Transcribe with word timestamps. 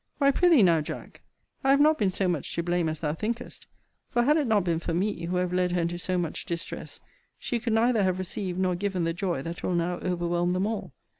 Why 0.17 0.31
pr'ythee, 0.31 0.63
now, 0.63 0.81
Jack, 0.81 1.21
I 1.63 1.69
have 1.69 1.79
not 1.79 1.99
been 1.99 2.09
so 2.09 2.27
much 2.27 2.51
to 2.55 2.63
blame 2.63 2.89
as 2.89 3.01
thou 3.01 3.13
thinkest: 3.13 3.67
for 4.09 4.23
had 4.23 4.35
it 4.35 4.47
not 4.47 4.63
been 4.63 4.79
for 4.79 4.95
me, 4.95 5.25
who 5.25 5.35
have 5.35 5.53
led 5.53 5.73
her 5.73 5.81
into 5.83 5.99
so 5.99 6.17
much 6.17 6.43
distress, 6.47 6.99
she 7.37 7.59
could 7.59 7.73
neither 7.73 8.01
have 8.01 8.17
received 8.17 8.57
nor 8.57 8.73
given 8.73 9.03
the 9.03 9.13
joy 9.13 9.43
that 9.43 9.61
will 9.61 9.75
now 9.75 9.97
overwhelm 9.97 10.53
them 10.53 10.65
all. 10.65 10.91